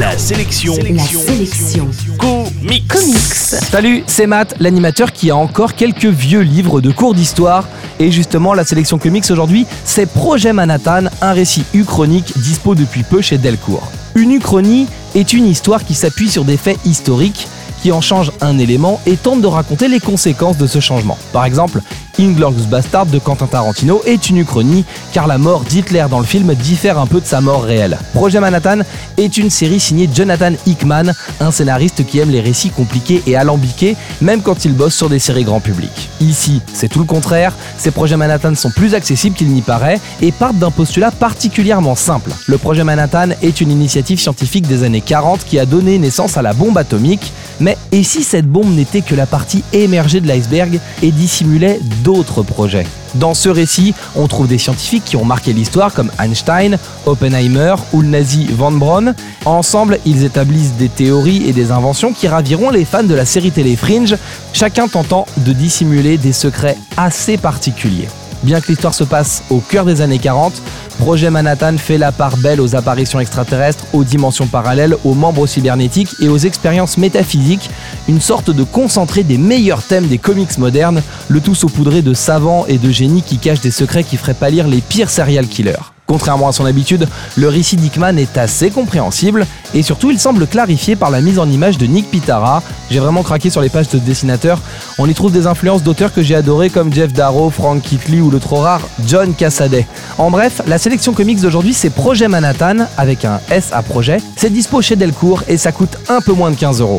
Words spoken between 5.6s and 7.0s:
quelques vieux livres de